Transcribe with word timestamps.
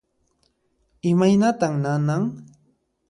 Imaynatan 1.11 1.73
nanan? 1.83 2.23